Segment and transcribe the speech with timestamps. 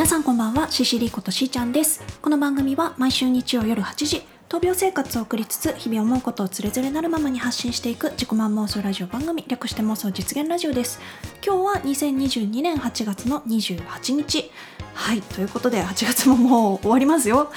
[0.00, 2.00] 皆さんこんばんはシシリことしーちゃんです。
[2.22, 11.00] この番組は毎週日曜夜8時闘病生活を送りつつ日々思うことをつれづれなるままに発信していく自己満妄想ラジオ番組略して妄想実現ラジオです。
[11.44, 14.50] 今日は2022年8月の28日。
[14.94, 17.52] はいということで8月ももう終わりますよ。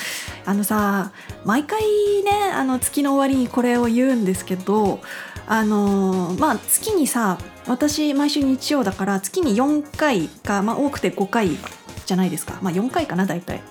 [0.45, 1.13] あのさ
[1.45, 1.81] 毎回
[2.25, 4.99] ねあの月の終わりにこれを言うんですけど
[5.47, 7.37] あのまあ月にさ
[7.67, 11.57] 私毎週日曜だから月に4回か、まあ、多くて5回
[12.05, 12.57] じゃないですか。
[12.61, 13.61] まあ4回かな大体。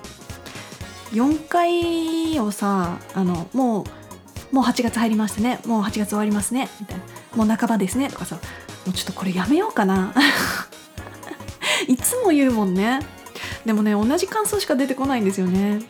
[1.13, 5.61] 4回をさあのもうもう8月入りましたね。
[5.67, 6.69] もう8月終わりますね。
[6.81, 7.05] みたいな。
[7.37, 8.09] もう半ばですね。
[8.09, 8.41] とかさも
[8.91, 10.13] うちょっとこれやめようかな。
[11.89, 13.01] いつも言うもんね。
[13.65, 15.81] でもね同じ感想しか出てこないんですよね。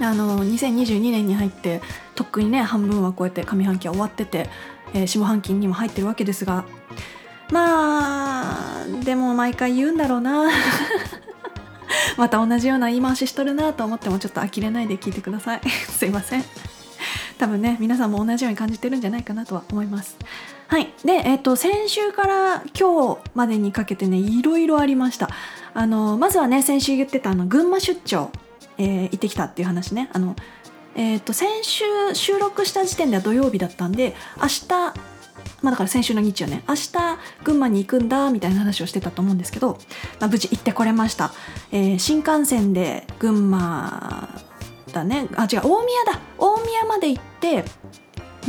[0.00, 1.80] あの2022年に入って
[2.14, 4.48] とっくにね半分はこうやって上半期は終わってて、
[4.94, 6.64] えー、下半期にも入ってるわけですが。
[7.50, 10.48] まあでも毎回言うんだろうな。
[12.16, 15.60] また同じような言い回ししとるなと思ってもちょっと呆れないで聞いてください。
[15.88, 16.44] すいません。
[17.38, 20.16] 多分ね皆さんも同じように感じてるんじゃないかなとは思います。
[20.68, 20.92] はい。
[21.04, 25.28] でえっ、ー、と先週から今日までにかけてねいろいろありました。
[25.74, 28.30] あのまずはね先週言ってたあの群馬出張、
[28.78, 30.10] えー、行ってきたっていう話ね。
[30.12, 30.36] あの
[30.94, 35.11] えーと先週収録した時点では土曜日だったんで明日
[35.62, 36.92] まあ、だから先週の日曜ね明日
[37.44, 39.78] 群馬に行くんだみたいな話をしてたと思うんですけど、
[40.18, 41.32] まあ、無事行ってこれました、
[41.70, 44.28] えー、新幹線で群馬
[44.92, 45.28] だね。
[45.36, 46.20] あ違う大宮だ。
[46.36, 47.64] 大宮まで行って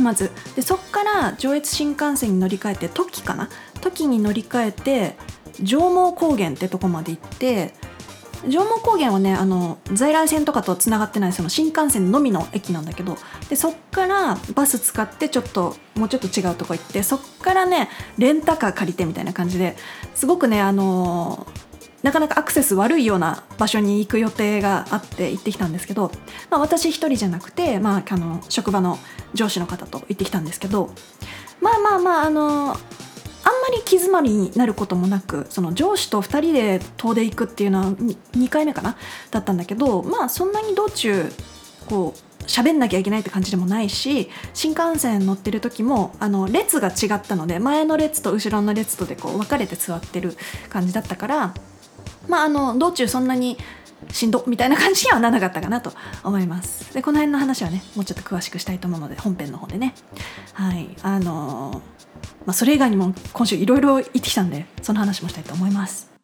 [0.00, 3.48] まずでそっから上越新幹線に乗り換えて時かな？
[3.80, 5.16] 時に乗り換えて
[5.62, 7.74] 上毛高原ってとこまで行って
[8.48, 13.16] 上毛高原はねあの在来線とかとつながってないその新幹線のみの駅なんだけど
[13.48, 17.88] でそっからバス使ってちょっともうちょっと違うとこ行ってそっからね
[18.18, 19.76] レンタカー借りてみたいな感じで
[20.14, 21.46] すごくねあの
[22.02, 26.10] なかなかアクセス悪いような場所に行く予定があって行ってきたんですけど、
[26.50, 28.98] まあ、私一人じゃなくて、まあ、あの職場の
[29.32, 30.90] 上司の方と行ってきたんですけど
[31.62, 32.76] まあまあまああの
[33.84, 38.96] あんまり気詰まりになることもなくその上司と2人で遠出行くっていうのは2回目かな？
[39.30, 41.30] だったんだけどまあそんなに道中
[41.88, 50.36] こう喋んなきゃいけないって感じでもないし新幹線乗ってる時もあの列が違ったので前の列と後ろの列とでこう分かれて座ってる
[50.68, 51.54] 感じだったから
[52.28, 53.56] まああの道中そんなに
[54.10, 56.92] しんどみたいな感じにはならなかったかなと 思います。
[56.92, 59.94] でこの辺の話はねもうちょっと詳しくしたいと思うので本編の方でね。
[60.52, 60.94] はい。
[61.02, 61.93] あのー
[62.46, 66.14] まあ、それ以外にも今週いろいろ行ってきたんでその話もしたいと思います。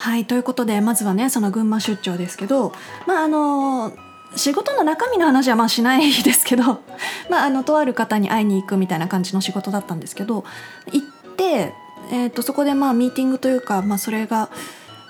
[0.00, 2.72] はいということでまずはねその群馬出張ですけど
[3.06, 3.92] まああの
[4.34, 6.80] 仕事の中身の話はまあしないですけど
[7.28, 10.44] まああのとある方に会いに行くみたいな感じの仕事だったんですけど
[10.92, 11.74] 行って、
[12.10, 14.50] えー、とそこでまあミーティングというか、まあ、それが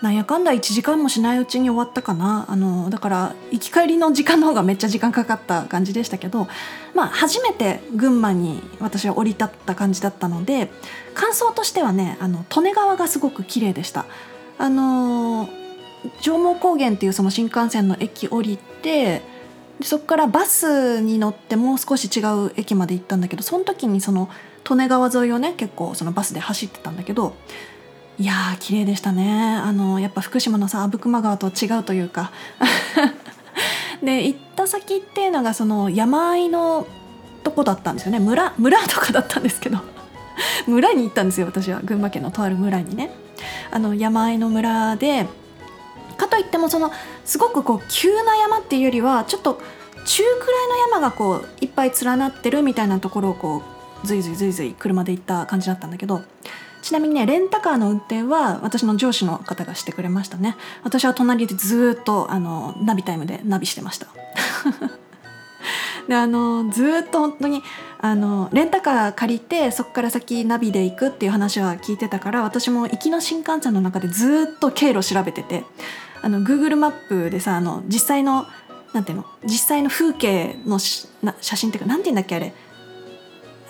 [0.03, 6.49] なんやかんだ1時間もしないうちに終わったかなあのだから行き帰りの時間の方がめっちゃ時間かかった感じでしたけど、
[6.95, 10.71] まあ、初めて群馬に私は降り立った感じだったので
[11.15, 14.07] 感想としてはねあの利根川がすごく綺麗でした。
[14.59, 15.49] あの
[16.23, 19.23] 上毛高原っていうその新幹線の駅降りて
[19.83, 24.29] そこからバスに乗ってもう少し違う駅まで行ったんだけどその時にその
[24.69, 27.35] 利根川沿いをね結構そのバスで走ってたんだけど
[28.19, 29.57] いやー綺麗でしたね。
[29.57, 32.31] あのやっぱ福島のさ阿武隈川と違うというか。
[34.03, 36.87] で行った先っていうのがその山あいの
[37.43, 38.19] とこだったんですよね。
[38.19, 39.79] 村村とかだったんですけど。
[40.67, 41.81] 村に行ったんですよ私は。
[41.83, 43.11] 群馬県のとある村にね。
[43.71, 45.27] あの山あいの村で
[46.19, 46.93] かといってもその
[47.25, 49.61] すごくこう急な山っていうよりはちょっと
[50.05, 56.23] 中くらいの山がこういっぱい連なってるみたいなところをこうずいずいずいずい車で行った感じだったんだけど
[56.83, 60.57] ちなみにねレンタカーの運転は私の上司の方がしてくれましたね。
[60.83, 64.07] 私は隣でずっとあのナビタイムでナビしてました。
[66.09, 67.63] であのずっと本当に
[68.01, 75.65] あのレンタカー借りてそこから先ナビで行くっていう話は聞いてたから私も行きの新幹線の中でずっと経路調べてて
[76.23, 78.47] あの Google マップでさあの実際の
[78.95, 81.07] なんていうの実際の風景の写
[81.57, 82.55] 真っていうかなんていうんだっけあれ？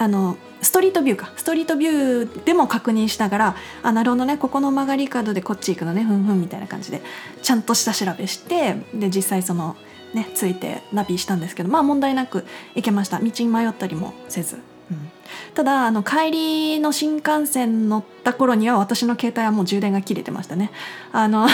[0.00, 1.30] あのストリートビューか。
[1.36, 4.38] ストリートビューでも確認しながらあなるほどね。
[4.38, 6.02] ここの曲がり角でこっち行くのね。
[6.02, 7.02] ふんふんみたいな感じで。
[7.42, 9.76] ちゃんと下調べしてで実際その
[10.14, 13.18] ねついてナビしたんですけどまあ問題なく行けました。
[13.18, 14.56] 道に迷ったりもせず。
[14.90, 15.10] うん、
[15.52, 20.70] ただあの帰りの新幹線乗った頃には私の携帯はもう充電が切れてましたね。
[21.12, 21.46] あの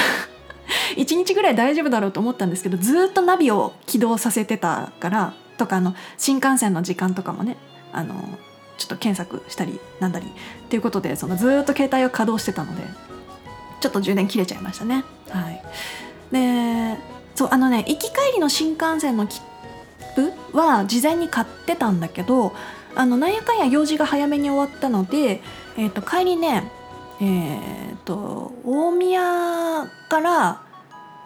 [0.97, 7.57] 1日ぐらい大丈夫だろうと思ったんですけどずっとナビを起動させてたからとかあの新幹線の時間とかもね
[7.97, 8.15] あの
[8.79, 10.31] ちょっと検索したりなんだりっ
[10.69, 12.83] ていうことでそのずっと携帯を稼働してたので
[13.81, 15.05] ちょっと充電切れちゃいましたね。
[15.29, 15.63] はい、
[16.31, 16.99] で
[17.35, 19.41] そうあのね行き帰りの新幹線の切
[20.15, 22.53] 符は事前に買ってたんだけど
[22.95, 25.41] あのなんやかんや用事が早めに終わったので、
[25.77, 26.71] えー、と帰りね
[27.19, 30.63] えー、と大宮から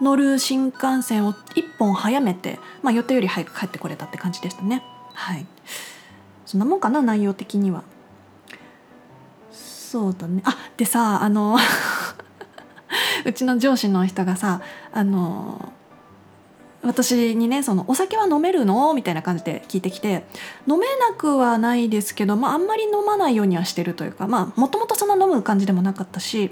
[0.01, 4.83] 乗る新幹線を1本早めて、まあ、予定より早く帰ってこれたって感じでしたね
[5.13, 5.47] はい
[6.50, 7.85] そんなもんかな内容的には
[9.52, 11.56] そうだねあでさあの
[13.25, 14.61] うちの上司の人がさ
[14.93, 15.73] あの
[16.82, 20.26] 私にねその「お酒は飲めるの?」みたいな感じで聞いてきて
[20.67, 26.50] 飲めなくはないですけど、まあ、んまり飲まないようにはしてるというかまあもともとそんな飲む感じでもなかったし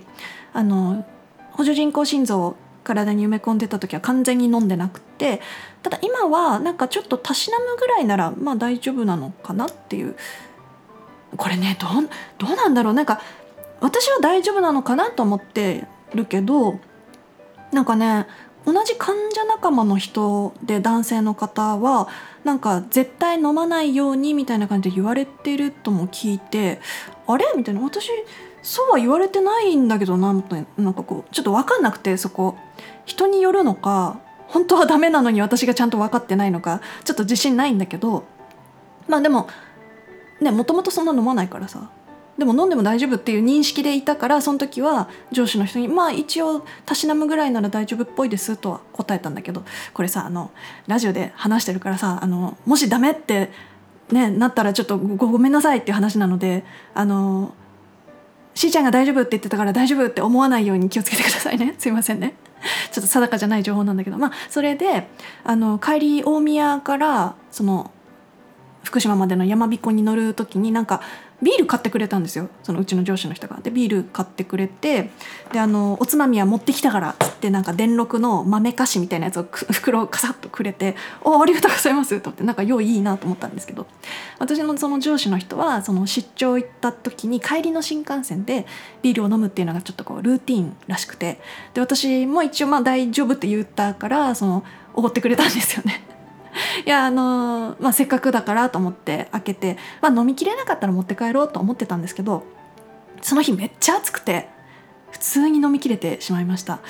[0.52, 1.04] あの
[1.50, 2.54] 補助人工心臓
[2.88, 5.40] 体に埋め込んでた時は完全に飲んでなくて
[5.82, 9.66] ただ今はなんかちょっとたしなむぐらいならまあ大丈夫なのかな？
[9.66, 10.16] っていう。
[11.36, 12.08] これねどう
[12.38, 12.94] どうなんだろう？
[12.94, 13.20] なんか
[13.80, 16.80] 私は大丈夫なのかなと思ってるけど
[17.70, 18.26] なんかね
[18.64, 22.08] 同じ患者仲間の人で男性の方は
[22.44, 26.80] なんか絶対飲まないようにみたいな感じで言われてるとも聞いて
[27.26, 27.44] あれ？
[27.56, 27.82] みたいな。
[27.82, 28.08] 私
[28.62, 30.40] そうは言われてないんだけどなな。
[30.90, 32.56] んかこうちょっと分かんなくてそこ。
[33.08, 38.24] 人によるのか本当はダメなのに私がちゃんと分かってないのかちょっと自信ないんだけど
[39.08, 39.48] まあでも
[40.40, 41.90] ねもともとそんな飲まないからさ
[42.36, 50.50] でも飲んでも大丈夫っていう認識でいたからその時は上司の人にまあ一応たしなむぐらいなら大丈夫っぽいですとは答えたんだけどこれさあの
[50.86, 53.50] ラジオで話してるからさあのもしダメって
[54.12, 56.64] ねなったらちょっとごめんなさいっていう話なので
[56.94, 57.54] あの
[58.54, 61.76] しーちゃんが大丈夫って言ってたから大丈夫って思わないように気をつけてくださいね。
[61.78, 62.34] すいませんね。
[62.90, 64.18] ちょっと定かじゃない情報なんだけど。
[64.18, 65.08] まあそれで
[65.44, 67.90] あの帰り大宮からその
[68.84, 71.00] 福島までの山彦に乗る時になんか
[71.40, 73.58] ビール買ってくれたんですよそのうちの上司の人が。
[73.62, 75.10] でビール買ってくれて
[75.52, 83.86] であのおつまみは持ってきたからっつってなんか電録の豆菓子みたいなやつを 袋をカサッとくれて「おありがとうございます」と思ってなんか用意いいなと思ったんですけど
[84.38, 88.66] 私のその上司の人はその出張行った時に帰りの新幹線で
[89.02, 91.40] ビールを飲むっていうのがちょっとこうルーティンらしくて
[91.74, 94.64] で私も一応まあ大丈夫って言ったからその
[94.94, 96.17] おごってくれたんですよね。
[96.86, 102.44] いやあのまあ、せっかくだからと思って開けて、まあ、飲みきれなかったら持って帰ろうと思ってたんですけど
[103.22, 104.48] その日めっちゃ暑くて
[105.10, 106.80] 普通に飲みきれてしまいました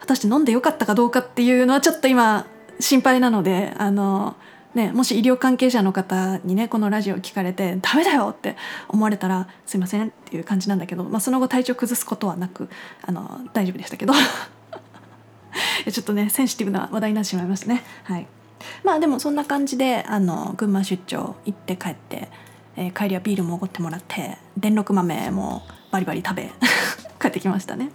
[0.00, 2.46] 果たして飲んでよかったかどうかっていうのはちょっと今
[2.80, 4.36] 心配なのであの
[4.74, 8.56] ね、もし医療関係者の方にねこのラジオ聞かれて「ダメだよ!」って
[8.88, 12.70] 思われたら「すいません」っていう感じなんだけど、まあ、その後体調崩すことはなく
[13.02, 14.14] あの大丈夫でしたけど
[15.92, 17.84] ちょっとねセンシティブな話題になってしまいましたね。
[18.04, 18.26] はい
[18.84, 22.28] まあでもそんな感じであの群馬出張行って帰って、
[22.76, 26.50] えー、帰りはビールもおごってもらって電力豆もバリバリ食べ
[27.20, 27.90] 帰ってきましたね。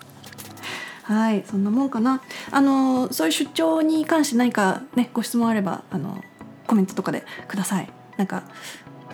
[1.03, 2.21] はいそんなもんかな。
[2.51, 6.21] あのそういう出張に関して何かねご質問あればあの
[6.67, 7.89] コメントとかでください。
[8.17, 8.43] なんか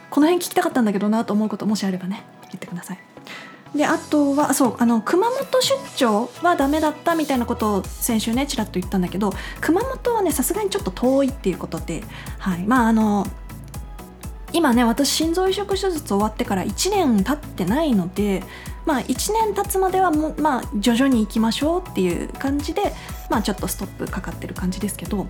[0.10, 3.13] この辺聞きたかったんだけどなと思うこともしあればね言ってください。
[3.76, 12.04] であとはそうあの熊本出張はダメだったみたいなことを先週ねちらっと言ったんだけど熊本はねさすがにちょっと遠いっていうことで、
[12.38, 13.26] はい、まああの
[14.54, 18.44] 今ね私心臓移植手術終わってから1年経ってないので
[18.86, 22.94] まあ1年経つまではもまあ徐々に行きましょうっていう感じで
[23.32, 25.28] まあちょっとストップかかってる感じですけど、うん、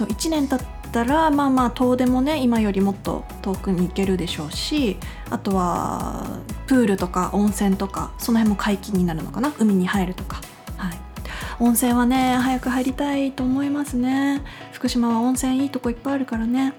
[0.00, 4.96] そう1年経ったらまあまあ遠出もね今よりもっと遠くに行けるでしょうし
[5.28, 9.52] あとはプールとか温泉とかその辺も解禁になるのかな？
[9.58, 10.40] 海に入るとか、
[10.78, 10.98] はい、
[11.58, 14.40] 温泉はね早く入りたいと思いますね。
[14.72, 16.72] 福島は温泉いいとこいっぱいあるからね。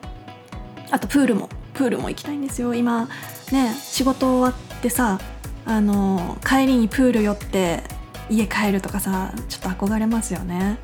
[0.89, 2.73] あとプールもプールも行きたいんですよ。
[2.73, 3.07] 今
[3.51, 5.19] ね仕事終わってさ
[5.67, 7.83] あの帰りにプール寄って
[8.31, 10.79] 家帰るとかさちょっと憧れますよね。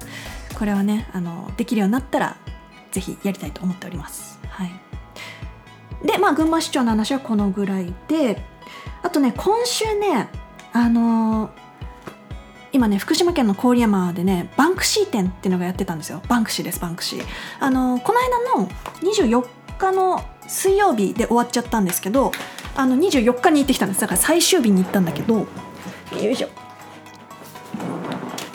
[0.57, 2.35] これはねあのできるようになったら
[2.91, 4.39] ぜひやりたいと思っております。
[4.49, 4.71] はい、
[6.03, 8.41] でまあ群馬市長の話はこのぐらいで
[9.03, 10.29] あとね今週ね
[10.73, 11.51] あのー、
[12.71, 16.23] 今ね福島県の郡山でねバンクシー展っていうのがやってたんですよ。
[16.27, 17.25] バンクシーですバンクシー。
[17.59, 18.67] あのー、この間の
[19.01, 19.47] 24
[19.77, 22.31] 日の水曜日で終わっちゃったんですけど
[22.75, 24.01] あの24日に行ってきたんです。
[24.01, 25.45] だから最終日に行ったんだけどよ
[26.31, 26.66] いしょ。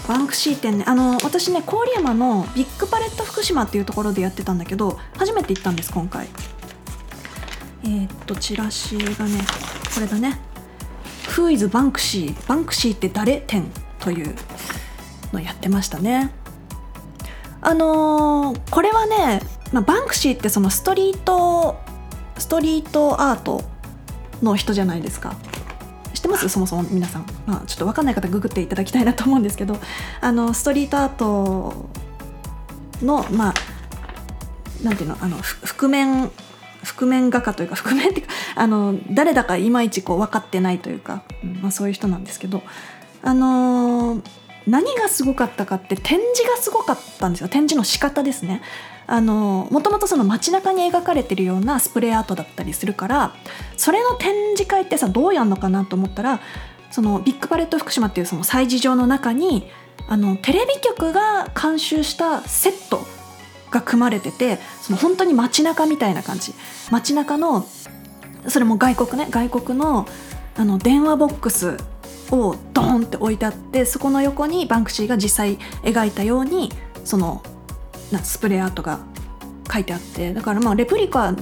[0.09, 6.28] バンクシー展ねあの私ね郡山のビッグパレット福島っていうところでやってたんだけど初めて行ったんです今回。
[7.85, 9.40] えー、っとチラシがね
[9.92, 10.40] これだね
[11.35, 14.35] 「Who is バンクシーバンクシーって誰?」展という
[15.32, 16.32] のやってましたね。
[17.61, 19.40] あのー、これはね
[19.73, 21.80] まあ、バンクシーってそのストリート
[22.38, 23.64] ストリートアート
[24.42, 25.35] の人じゃないですか。
[26.23, 26.49] ってます？
[26.49, 29.79] そもそも皆さん、まあ、ちょっと分かんない方ググっていただきたいなと思うんですけど。
[30.21, 31.88] あのストリートアート
[33.02, 33.55] のまあ
[34.85, 35.19] なんていうの？
[35.21, 36.31] あの覆面
[36.85, 41.25] 覆面画家というか覆面っていうかあの誰だかいまいちこう分かってないというか、
[41.61, 42.62] まあ、そういう人なんですけど。
[43.25, 44.23] あのー、
[44.67, 47.49] 何がすごかったかって展示がすごかったんですよ。
[47.49, 48.62] 展示の仕方ですね。
[49.06, 53.35] あのもともとその街中に描かれてるようなスプレーアートだったりするから
[53.76, 56.40] それの展示会ってさどうやんのかなと思ったら
[56.90, 59.71] そのビッグパレット福島っていうその催事場の中に
[60.09, 63.00] あのテレビ局が監修したセット
[63.71, 66.52] が組まれててその本当に街中みたいな感じ。
[66.90, 67.66] 街中の
[68.47, 70.06] それも外国ね外国の
[70.54, 71.78] あの電話ボックス
[72.30, 76.71] をドーンって置いてあってそこの横にバンクシーが実際描いたように
[77.04, 77.42] その
[78.19, 79.00] スプレーアートが
[79.73, 81.35] 書いてあってだからまあレプリカ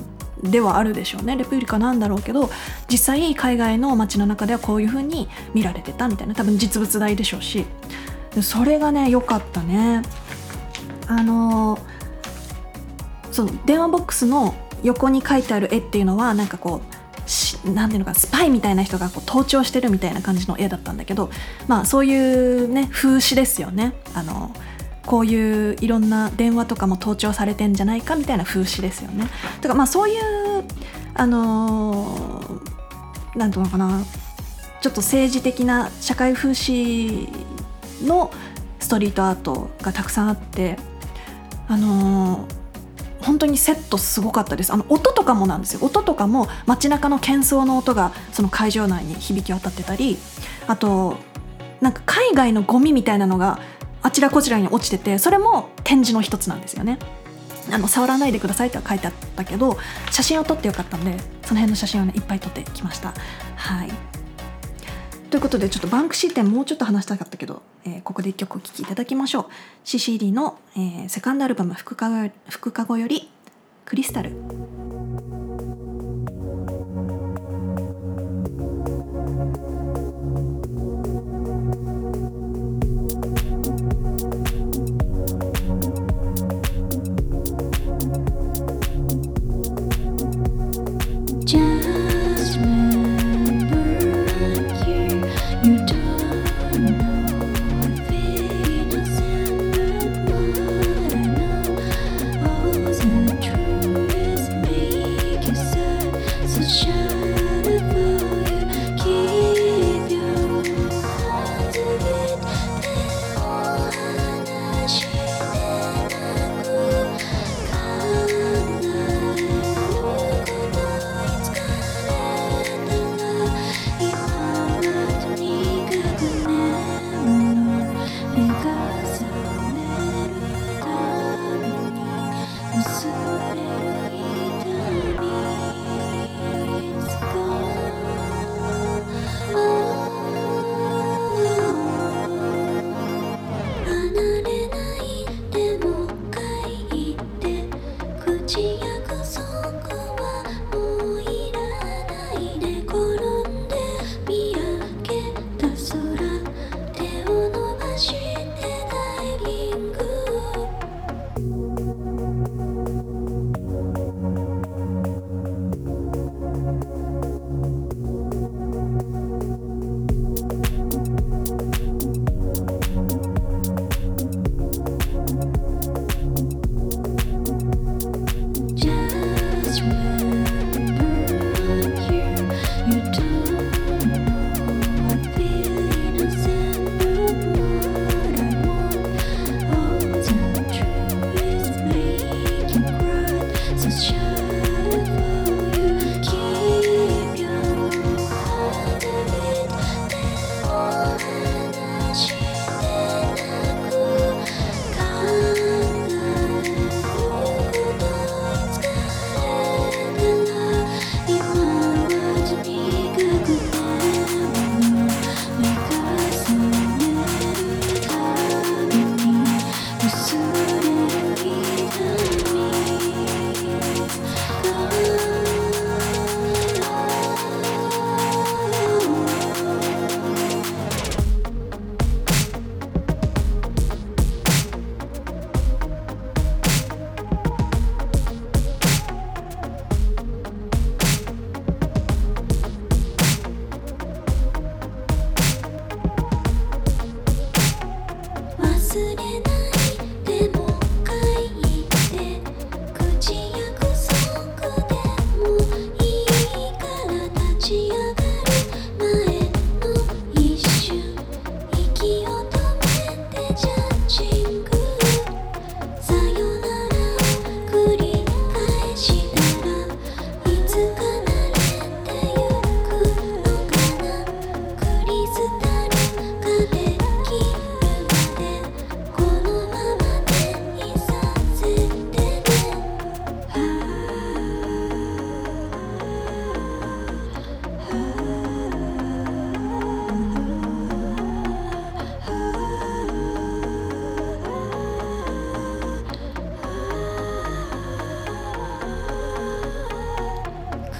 [0.42, 1.36] ではあるでしょうね。
[1.36, 2.50] レプリカなんだろうけど
[2.90, 6.34] 実際海外の街の中ではこういう風に見られてたみたいな。
[6.34, 7.66] 多分実物大でしょうし。
[8.42, 10.02] それがね良かったね。
[11.08, 11.78] あの
[13.32, 16.80] その電話ボックスの横に書いてある絵っていうのはなんかこ
[17.64, 21.30] う何ていうのかスパイみたいな人がこう盗聴してるみたいな感じの絵だったんだけど
[21.68, 23.92] まあそういうね風刺ですよね。
[24.14, 24.52] あの
[25.06, 29.28] こういういろんな電話とかも盗聴されてんじゃないかみたいな風刺ですよね。
[29.56, 30.64] だからまあそういう
[31.14, 32.60] あの
[33.34, 34.02] 何、ー、ていうのかな。
[34.80, 37.28] ちょっと政治的な社会風刺
[38.06, 38.30] の
[38.78, 40.78] ストリートアートがたくさんあって
[41.68, 42.60] あのー
[43.22, 44.72] 本当にセットすごかったです。
[44.72, 45.80] あの音とかもなんですよ。
[45.82, 50.16] 音とかも街中の喧騒の音がその会場内に響き渡ってたり
[50.66, 51.16] あと
[51.80, 53.60] なんか海外のゴミみたいなのが
[54.02, 56.98] あちらこちらに落ちててそれも展示の一つなんですよね。
[57.72, 59.76] あの触らないでくださいとは書いてあったけど
[60.10, 63.14] 写真を撮ってよかったんでその辺の写真をねいっぱい撮ってきました。
[63.56, 63.90] はい。
[65.30, 69.46] ということでちょっとバンクシー展もうちょっと話したかったけど、えー、ここで一曲お聴きいただきましょう。
[69.84, 73.30] CCD の、えー、セカンドアルバム「福かご」福かごより
[73.84, 74.32] 「クリスタル」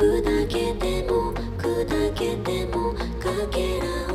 [0.00, 4.09] 砕けても砕けてもかけらを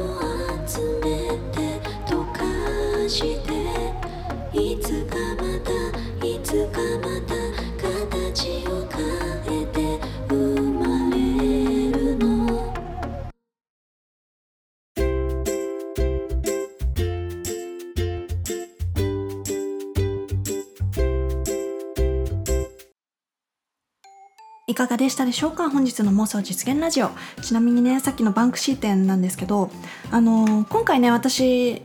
[25.05, 25.69] でしたでしょうか？
[25.69, 27.11] 本日の妄想実現ラジオ。
[27.43, 29.69] ちなみにねさっきのバンクシー展なんですけど
[30.09, 31.83] あの今回ね私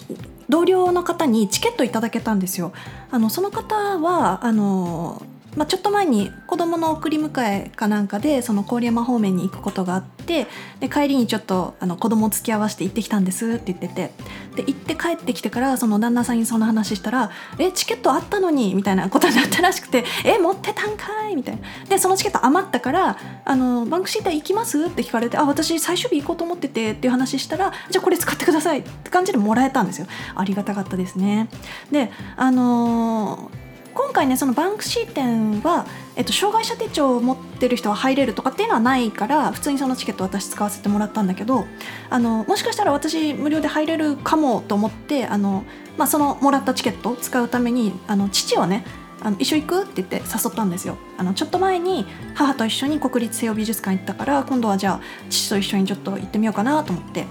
[0.48, 2.72] 同僚の方にチケットいただけたんですよ。
[3.10, 5.22] あのその方はあの
[5.54, 10.46] まあ、ちょっと前に子供の送り迎えかなんかでその郡山方面に行くことがあって
[10.78, 14.12] で帰りにちょっとあの子供を付き合わせて行ってきたんですって言ってて。
[14.56, 21.62] で行って帰ってきてからその旦那さんにその話したら「えチケットあったのに」みたいなことになったらしくて「え持ってたんかい」みたいな。
[21.88, 23.16] でそのチケット余ったから
[23.46, 30.08] 「あのバンクシーター行きます?」って聞かれて「あ私最終日行こうと思ってて」っていう話したら「じゃあこれ使ってください」って感じでもらえたんですよ。
[30.34, 31.48] ありがたかったですね。
[31.92, 33.59] であのー
[33.94, 41.66] 今回ねそのバンクシー店は、えっと、障害者手帳を持ってる人は入れるとかっていうのはないから普通にそのチケット私使わせてもらったんだけど
[42.08, 45.64] あのもしかしたら私無料で入れるかもと思ってあの、
[45.96, 48.84] まあ、そのもらったチケットを使うためにあの父をね
[49.22, 50.96] あの一緒行くって言って誘ったんですよ。
[51.18, 57.26] あのちょっと前に母と一緒に国立西洋美術館行ったから今度はじゃあ父と一緒にちょっと行ってみようかなと思って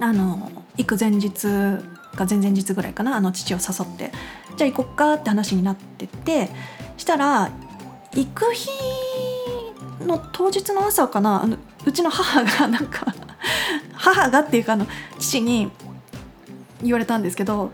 [0.00, 1.46] あの行く前日
[2.14, 4.12] か前々日ぐらいかなあの父を誘って
[4.56, 6.48] じゃあ行こっかって話になってて
[6.96, 7.50] したら
[8.12, 8.70] 行く日
[10.06, 13.14] の当日の朝かなあのうちの母がなんか
[13.94, 14.86] 母がっていうかあの
[15.18, 15.70] 父に
[16.82, 17.70] 言われたんですけど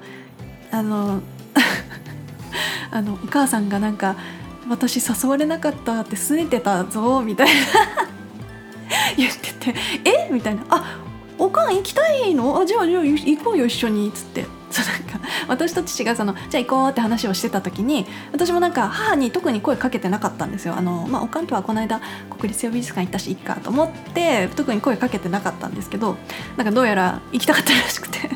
[0.70, 1.20] あの
[2.90, 4.16] あのお母さんがなんか
[4.68, 7.52] 「私誘われなかった」って拗ねてたぞみたいな。
[9.16, 10.28] 言ってて「え？
[10.32, 10.98] みたいな「あ
[11.38, 12.60] おかん行きたいの？
[12.60, 14.46] あじゃあじゃあ行こうよ一緒に」っつって。
[14.70, 15.09] そうなんか
[15.48, 20.74] 私と父がそのじゃあ行こうって話をしてた時に私もなんか母に特に声かけてなかったんですよ。
[20.76, 26.16] あの、まあ、おかんとはこの間国立美術館行ったしいっかと思って特に声かけてなかったんですけど
[26.56, 28.30] なんかどうやら行きたかったらしくて。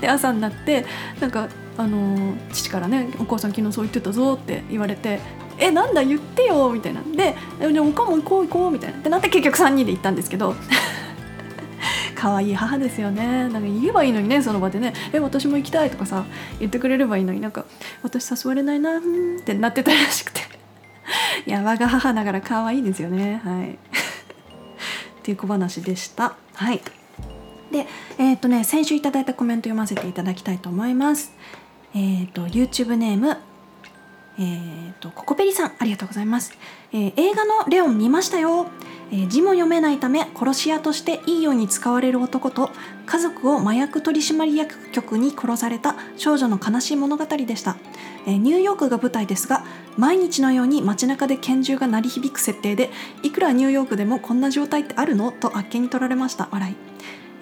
[0.00, 0.86] で朝になって
[1.20, 5.20] なんかあの父からね「お母さん昨日そう言ってたぞ」って言われて
[5.58, 7.02] 「えなんだ言ってよ」みたいな。
[7.02, 8.98] で「じゃあおかんも行こう行こう」みたいな。
[8.98, 10.54] ってなって結局3人で行ったんですけど。
[12.18, 13.48] 可愛い母ですよね。
[13.48, 16.24] なんか言えばいいのにねその場でね「え私も行きたい」とかさ
[16.58, 17.40] 言ってくれればいいのに。
[17.40, 17.64] なんか
[18.02, 19.00] 「私誘われないな」っ
[19.44, 20.40] てなってたらしくて。
[21.46, 23.40] いや我が母ながら可愛いですよね。
[23.44, 23.70] はい。
[23.70, 23.76] っ
[25.22, 26.34] ていう小話でした。
[26.54, 26.82] はい。
[27.70, 27.86] で
[28.18, 31.32] えっ、とね先週いただいたコメント読ませていただきたいと思います。
[31.94, 33.36] えっ、と YouTube ネーム
[34.40, 36.52] えー、とココペリさんありがとうございます、
[36.92, 38.68] えー映画の「レオン」見ましたよ、
[39.10, 42.70] え字も読めないため殺し屋としていいように使われる男と
[43.06, 47.76] 家族を麻薬取締役局に殺された少女の悲しい物語でした、
[48.26, 49.64] えニューヨークが舞台ですが
[49.96, 52.90] 毎日のように街中で拳銃が鳴り響く設定で
[53.22, 55.32] いくらニューヨークでもこんな状態ってあるの？
[55.32, 56.48] とあっけに取られました。
[56.50, 56.76] 笑い、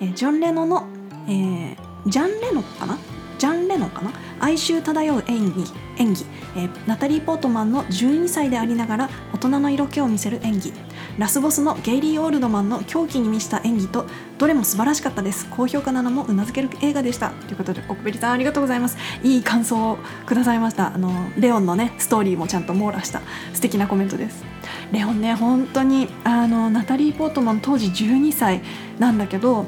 [0.05, 0.87] えジョン・レノの、
[1.26, 1.76] えー
[2.07, 2.96] ジャン・レノかな？
[3.38, 4.12] ジャン・レノンかな？
[4.40, 5.64] 哀愁漂う演技
[5.99, 10.72] 演技、えーナタリー・ポートマンの12歳でありながら大人の色気を見せる演技。
[11.18, 15.46] ラスボスのゲイリー・オールドマンの狂気に満ちた演技とどれも素晴らしかったです。
[15.51, 17.31] 高評価なのもうなずける映画でした。
[17.31, 18.99] ということで奥べりさんありがとうございます。
[19.22, 20.94] いい感想をくださいました。
[20.94, 23.22] あのレオンのねストーリーもちゃんと網羅した
[23.55, 24.44] 素敵なコメントです。
[24.92, 28.61] レオンね本当にあのナタリー・ポートマン当時12歳
[28.99, 29.66] なんだけど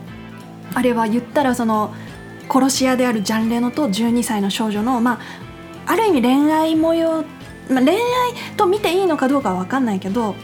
[0.75, 1.95] あれは言ったらその
[2.51, 5.21] 殺し屋であるジャン・レノと12歳の少女のまあ
[5.93, 7.25] ある意味恋愛模様、
[7.71, 7.99] まあ、恋愛
[8.57, 10.35] と見ていいのかどうかは分かんないけど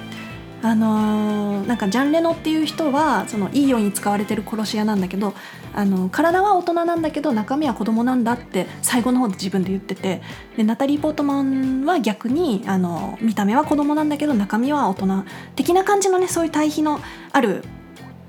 [0.62, 5.34] あのーなんかジャン・レノっていう人はそのいいように使われてる殺し屋なんだけど
[5.74, 10.22] あの体は大人なんだけど中身は子供なんだって最後の方で自分で言ってて
[10.56, 15.24] でナタリー・ポートマンは逆にあの見た目は子供なんだけど中身は大人
[15.56, 17.00] 的な感じのねそういう対比の
[17.32, 17.64] ある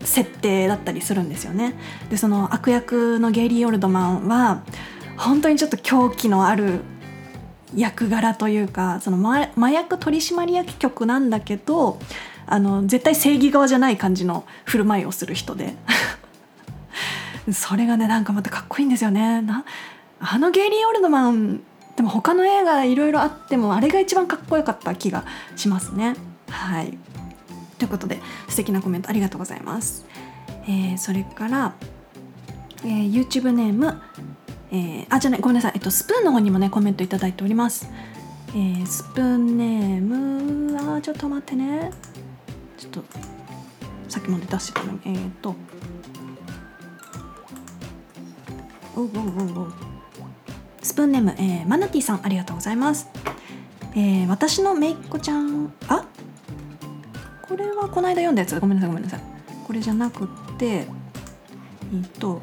[0.05, 1.73] 設定だったりするんですよね。
[2.09, 4.63] でその悪役のゲイリー・オルドマンは
[5.17, 6.81] 本当にちょっと狂気のある
[7.75, 11.99] 役柄というかその麻麻薬取締役局なんだけど
[12.47, 15.75] あの絶対正義側じゃない感じの振る舞いをする人で
[17.51, 19.41] それがねなんかまたかっこいいんですよね。
[19.41, 19.65] な
[20.19, 21.61] あのゲイリー・オルドマン
[21.95, 25.23] でも他の映画いろいろあってもあれが一番かっこよかった気が
[25.55, 26.15] しますね。
[26.49, 26.97] はい
[27.77, 30.05] ということで素敵なコメントありがとうございます。
[30.67, 31.73] えーそれから、
[32.83, 34.01] えー YouTube ネーム、
[34.71, 37.89] えーあじゃないごめんなさい、えっと、スプーンの方にもねコメントいただいております。
[38.49, 41.91] えースプーンネームあーちょっと待ってね
[42.77, 43.03] ちょっと
[44.07, 45.55] さっきまで出してたのにえー、っと
[48.95, 49.11] おうおう
[49.57, 49.67] おうお
[50.81, 53.07] スプーンネーム、えーマナティさんありがとうございます。
[53.93, 56.05] えー私のめいっ子ちゃんあ？
[57.47, 58.59] これはこの間読んだやつ。
[58.59, 59.21] ごめんなさいごめんなさい。
[59.65, 60.27] これじゃなくっ
[60.57, 60.87] てえっ
[62.19, 62.41] と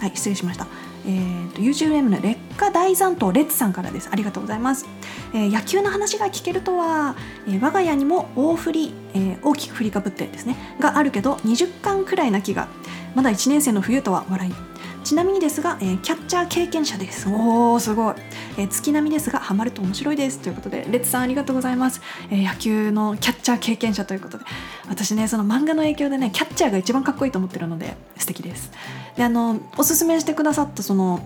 [0.00, 0.66] はい失礼しました。
[1.06, 4.08] えー、と YouTube の劣化大残党レッツさんからです。
[4.10, 4.86] ありがとうございます、
[5.34, 7.14] えー、野球の話が聞けるとは、
[7.46, 12.68] えー、我が家にも大振り、えー、大きく振りかぶってですねがあるけど20巻くらいな気が
[13.14, 14.73] まだ1年生の冬とは笑い。
[15.04, 17.28] ちなみにですが、えー、キャッチャー経験者です。
[17.28, 18.14] おーすごい、
[18.56, 20.40] えー、月並みですがハマると面白いです。
[20.40, 24.44] ということでレッツさんありがとうございます、えー、野球のキャッチャー経験者ということで。
[24.88, 28.72] 私ねその漫画の影響でねキャッチャーが一番かっこいいと思ってるので素敵です。
[29.16, 31.20] であのおすすめしてくださったその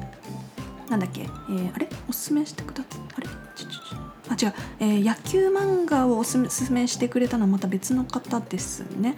[0.91, 1.89] なんだっけ、えー、あれ？
[2.09, 3.29] おすすめしてくださあれ？
[3.55, 3.99] ちょちょちょ。
[4.31, 9.15] あ違う、えー、野球漫画をおすすめしてくれたのはまた別の方ですね。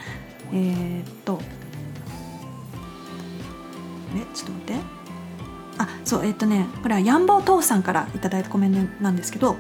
[0.53, 1.41] えー、っと
[4.17, 5.01] えちょっと待って。
[5.81, 9.57] あそうえっとねこれはヤンボー父さんから頂いたコメントなんですけど、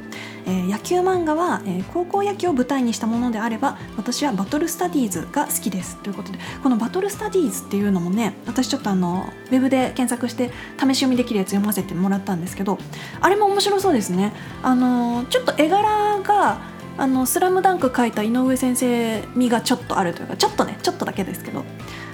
[0.46, 5.96] えー、野球漫画は、えー、高校野球を舞台にしたものであれば私はバトルスタディーズが好きです。
[6.02, 12.76] ということでこのバトルスタディーズっていうのもね私ちょっとあのウェブで検索して試し読みできるやつ読ませてもらったんですけど
[13.22, 14.34] あれも面白そうですね。
[14.62, 16.60] あのちょっと絵柄が
[16.98, 21.64] あのスラムダンク書いた井上先生味がちょっとあるというかちょっとねちょっとだけですけど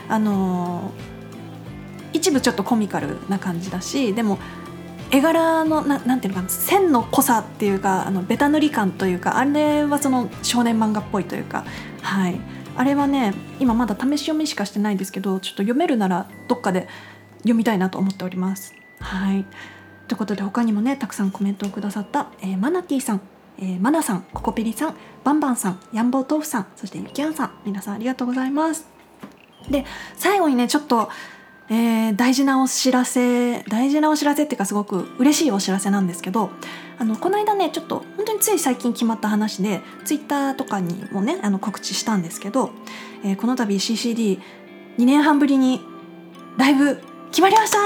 [0.09, 0.92] あの
[2.17, 4.39] 一部ちょっとコミカルな感じだしでも
[5.11, 11.65] 絵柄のななんていうのかな線の濃さっていうかあのベタ塗り感というかあれはその少年漫画っぽいというか
[12.03, 12.41] はい
[12.77, 16.89] あれはね今まだ試し読みしかしてないんですけどちょっと読めるならどっかで
[17.39, 18.75] 読みたいなと思っております。
[19.01, 19.45] はい
[20.09, 23.21] ということで他にもねたくさんコメントをくださった、えー、マナティさん、
[23.59, 28.87] えー、マナさんココペリさんバンバンさんヤンボー豆腐さんそしてゆきあんさん皆さんありがとうございます。
[29.71, 29.85] で
[30.17, 31.09] 最後にねちょっと
[31.69, 36.51] えー、大事なお知らせ大事なお知らせっていうかすごく嬉しいお知らせなんですけど
[36.99, 42.71] あのこの間ねちょっと本当につい最近決まった話でツイッターとかにもねあの告知したんですけど、
[43.25, 44.39] えー、この度 CCD2
[44.99, 45.81] 年半ぶりに
[46.57, 47.01] ライブ
[47.31, 47.79] 決まりました。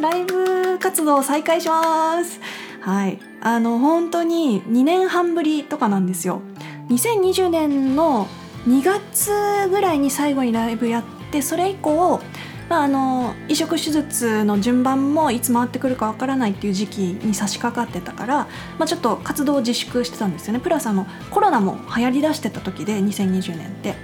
[0.00, 2.40] ライブ活動再開します。
[2.80, 3.18] はい。
[3.40, 6.42] あの本当に2年半ぶりとかなんですよ。
[6.90, 8.26] 2020年の
[8.66, 12.20] 2月ぐらいに最後にライブやっててそれ以降
[12.68, 18.36] まあ、あの移植手術の順番もいつ回ってくるかわからないっていう時期に差し掛かってたから、
[18.78, 20.60] まあ、ちょっと活動を自粛してたんですよね。
[20.60, 23.94] プラスあのコロナも流行りだしてた時で2020年って。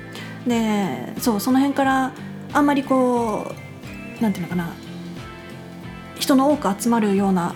[0.47, 2.12] でそうその辺から
[2.53, 3.51] あんまりこ
[4.19, 4.75] うなんていうのかな。
[6.19, 7.55] 人の多く集まるような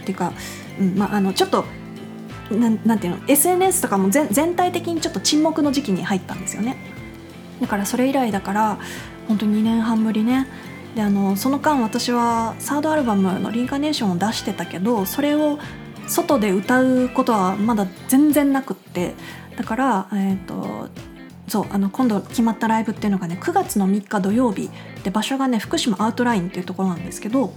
[0.00, 0.32] っていうか、
[0.80, 1.66] うんまあ、あのちょっと
[2.50, 6.78] なんなんていうの SNS とかも全全体的にちょっと沈黙の時期に入ったんですよね。
[7.60, 8.78] だからそれ以来だから
[9.28, 10.46] 本当に2年半ぶりね。
[10.94, 15.60] であのその間私はサードアルバムの「リンカネーション」を出してたけどそれを
[16.08, 19.14] 外で歌うことはまだ全然なくって。
[19.56, 20.88] だから、えーと、
[21.46, 24.70] そうあの今度決まったライブっていうのがね9月の3日土曜日
[25.04, 27.52] で場所がね福島アウトラインっていうところなんですけど、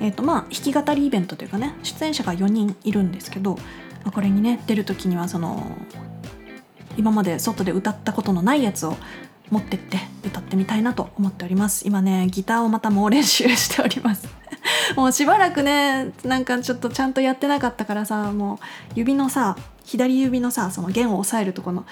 [0.00, 3.56] えーとまあ、弾き語りイベントというかね出演者が4人いるんですけど、
[4.12, 5.76] これにね出る時にはその
[6.96, 8.96] 今まで外で歌ったことのないやつを
[9.50, 11.86] 持ってって歌ってみたいなと思っております。
[11.86, 14.28] 今ねギターをまた猛練習しております。
[14.96, 18.58] もうしばらくねなんかちょっとちゃんとやってなかったからさもう
[18.94, 21.84] 指のさ左指のさその弦を押さえるとこの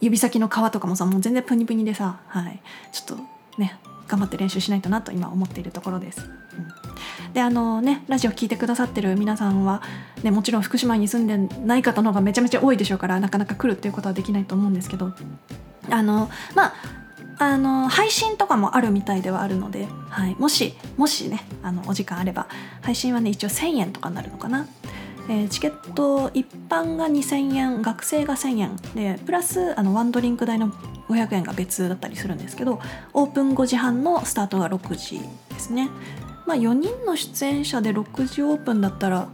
[0.00, 2.60] 指先の皮とかもさもう全然プニプニでさはい。
[2.92, 3.24] ちょっと
[3.58, 6.20] ね頑張って練習しないとなと今思っているところです。
[6.20, 9.82] うん、であのねラジオ聴いてくださってる皆さんは、
[10.24, 15.12] ね、もちろん福島に住んでない方の方がめちゃめちゃ多いでしょうからなかなか来るっていうことはできないと思うんですけど
[15.90, 16.74] あのまあ
[17.40, 22.48] あの配信とかもあるみたいではあるので、はい、もしもしねあのお時間あれば
[22.82, 24.66] 配信はね一応1000円とかになるのかな、
[25.30, 28.76] えー、チケット一般が2000円学生が1000円。
[28.94, 30.70] でプラスあのワンドリンク代の
[31.08, 32.78] 500円が別だったりするんですけど
[33.14, 35.88] オープン5時半のスタートが6時ですね。
[36.46, 39.28] まあ4人の出演者で6時オープンだったら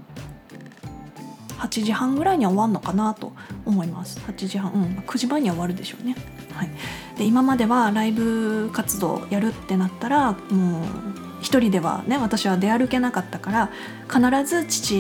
[1.59, 3.33] 8時半ぐらいには終わるのかなと
[3.65, 4.21] 思います。
[4.21, 6.15] 8時半うん9時前には終わるでしょうね。
[6.57, 6.71] はい、
[7.19, 10.85] で今まではライブ活動やるってなったらもう
[11.43, 13.71] 一人ではね私は出歩けなかったから
[14.09, 14.95] 必ず父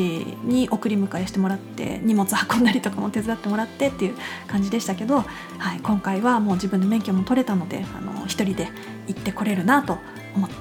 [0.44, 4.14] に送り迎えしてもらって荷物運んだりとかも手伝ってもらってっていう
[4.46, 5.20] 感じでしたけど、
[5.58, 8.68] はい、今回はもう自分で免許も取れたのであの一人で
[9.06, 9.98] 行ってこれるなと
[10.34, 10.54] 思って、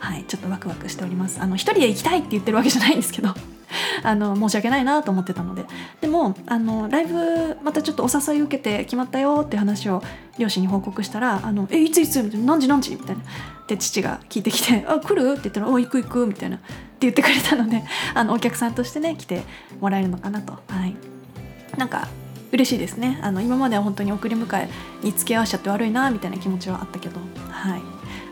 [0.00, 1.40] はい、ちょっとワクワクしております。
[1.40, 3.34] あの一人で行きたいって言ってるわけじゃないんですけど
[4.02, 5.64] あの申し訳ないなと思ってたので。
[6.00, 10.02] でもあのライブまたちょっとお誘い受けて決まったよって話を
[10.38, 13.22] 両親に報告したら「あのえいついつ?」みたいな「何時何時?」みたいな。
[13.68, 16.56] で父が聞いてきて「あ来る?」って言ったら「お行く行く」みたいな。
[16.56, 16.66] って
[17.00, 17.82] 言ってくれたので
[18.14, 19.42] あのお客さんとしてね来て
[19.80, 20.52] もらえるのかなと。
[20.68, 20.96] はい。
[21.76, 22.08] なんか
[22.52, 23.18] 嬉しいですね。
[23.22, 24.68] あの今までは本当に送り迎え
[25.02, 27.18] に付き合わしちゃって悪いなみたいな気持ちはあったけど。
[27.50, 27.80] はい。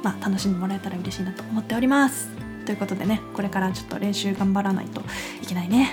[0.03, 2.50] まあ楽しんでもらえたら嬉しいなと思っております。
[2.71, 5.01] ということでねこれからちょっと練習頑張らないと
[5.43, 5.91] いけないね。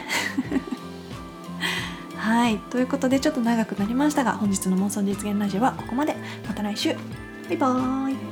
[2.15, 6.15] はいということでちょっと長くなりましたが本日の妄想実現ラジオはここまで。
[6.47, 6.93] また来週。
[6.93, 8.26] バイバーイ。